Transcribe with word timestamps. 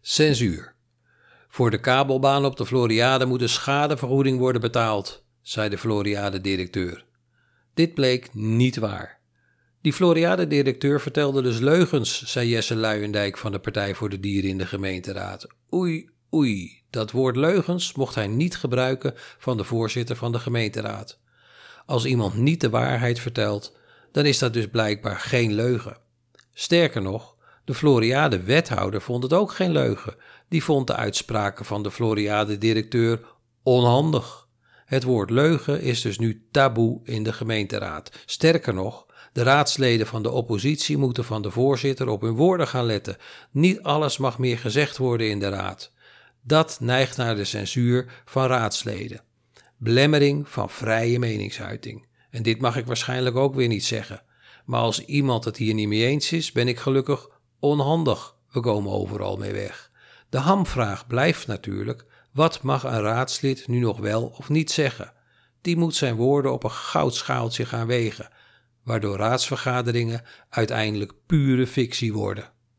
Censuur. 0.00 0.74
Voor 1.48 1.70
de 1.70 1.80
kabelbaan 1.80 2.44
op 2.44 2.56
de 2.56 2.66
Floriade 2.66 3.26
moet 3.26 3.42
een 3.42 3.48
schadevergoeding 3.48 4.38
worden 4.38 4.60
betaald, 4.60 5.24
zei 5.42 5.68
de 5.68 5.78
Floriade-directeur. 5.78 7.04
Dit 7.74 7.94
bleek 7.94 8.34
niet 8.34 8.76
waar. 8.76 9.20
Die 9.80 9.92
Floriade-directeur 9.92 11.00
vertelde 11.00 11.42
dus 11.42 11.58
leugens, 11.58 12.22
zei 12.22 12.48
Jesse 12.48 12.76
Luijendijk 12.76 13.38
van 13.38 13.52
de 13.52 13.58
Partij 13.58 13.94
voor 13.94 14.08
de 14.08 14.20
Dieren 14.20 14.50
in 14.50 14.58
de 14.58 14.66
gemeenteraad. 14.66 15.46
Oei, 15.74 16.10
oei, 16.34 16.82
dat 16.90 17.10
woord 17.10 17.36
leugens 17.36 17.94
mocht 17.94 18.14
hij 18.14 18.26
niet 18.26 18.56
gebruiken 18.56 19.14
van 19.38 19.56
de 19.56 19.64
voorzitter 19.64 20.16
van 20.16 20.32
de 20.32 20.38
gemeenteraad. 20.38 21.18
Als 21.86 22.04
iemand 22.04 22.34
niet 22.34 22.60
de 22.60 22.70
waarheid 22.70 23.20
vertelt, 23.20 23.76
dan 24.12 24.26
is 24.26 24.38
dat 24.38 24.52
dus 24.52 24.68
blijkbaar 24.68 25.16
geen 25.16 25.52
leugen. 25.52 25.96
Sterker 26.52 27.02
nog, 27.02 27.36
de 27.70 27.76
Floriade-wethouder 27.76 29.00
vond 29.00 29.22
het 29.22 29.32
ook 29.32 29.52
geen 29.52 29.72
leugen. 29.72 30.14
Die 30.48 30.64
vond 30.64 30.86
de 30.86 30.96
uitspraken 30.96 31.64
van 31.64 31.82
de 31.82 31.90
Floriade-directeur 31.90 33.20
onhandig. 33.62 34.48
Het 34.84 35.02
woord 35.02 35.30
leugen 35.30 35.80
is 35.80 36.00
dus 36.00 36.18
nu 36.18 36.46
taboe 36.50 37.00
in 37.04 37.22
de 37.22 37.32
gemeenteraad. 37.32 38.10
Sterker 38.26 38.74
nog, 38.74 39.06
de 39.32 39.42
raadsleden 39.42 40.06
van 40.06 40.22
de 40.22 40.30
oppositie 40.30 40.96
moeten 40.96 41.24
van 41.24 41.42
de 41.42 41.50
voorzitter 41.50 42.08
op 42.08 42.20
hun 42.20 42.34
woorden 42.34 42.68
gaan 42.68 42.84
letten. 42.84 43.16
Niet 43.50 43.82
alles 43.82 44.18
mag 44.18 44.38
meer 44.38 44.58
gezegd 44.58 44.96
worden 44.96 45.28
in 45.28 45.38
de 45.38 45.48
raad. 45.48 45.92
Dat 46.42 46.78
neigt 46.80 47.16
naar 47.16 47.36
de 47.36 47.44
censuur 47.44 48.22
van 48.24 48.46
raadsleden. 48.46 49.22
Belemmering 49.76 50.48
van 50.48 50.70
vrije 50.70 51.18
meningsuiting. 51.18 52.06
En 52.30 52.42
dit 52.42 52.60
mag 52.60 52.76
ik 52.76 52.86
waarschijnlijk 52.86 53.36
ook 53.36 53.54
weer 53.54 53.68
niet 53.68 53.84
zeggen. 53.84 54.22
Maar 54.64 54.80
als 54.80 55.04
iemand 55.04 55.44
het 55.44 55.56
hier 55.56 55.74
niet 55.74 55.88
mee 55.88 56.06
eens 56.06 56.32
is, 56.32 56.52
ben 56.52 56.68
ik 56.68 56.78
gelukkig 56.78 57.38
onhandig. 57.60 58.36
We 58.50 58.60
komen 58.60 58.92
overal 58.92 59.36
mee 59.36 59.52
weg. 59.52 59.90
De 60.28 60.38
hamvraag 60.38 61.06
blijft 61.06 61.46
natuurlijk: 61.46 62.06
wat 62.32 62.62
mag 62.62 62.84
een 62.84 63.00
raadslid 63.00 63.68
nu 63.68 63.78
nog 63.78 63.98
wel 63.98 64.34
of 64.38 64.48
niet 64.48 64.70
zeggen? 64.70 65.12
Die 65.60 65.76
moet 65.76 65.94
zijn 65.94 66.14
woorden 66.14 66.52
op 66.52 66.64
een 66.64 66.70
goudschaaltje 66.70 67.64
gaan 67.64 67.86
wegen, 67.86 68.28
waardoor 68.84 69.16
raadsvergaderingen 69.16 70.22
uiteindelijk 70.48 71.12
pure 71.26 71.66
fictie 71.66 72.12
worden. 72.12 72.52